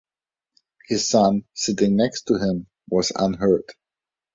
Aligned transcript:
His 0.87 1.07
son, 1.07 1.43
sitting 1.53 1.95
next 1.95 2.23
to 2.23 2.39
him, 2.39 2.65
was 2.89 3.11
unhurt. 3.15 3.65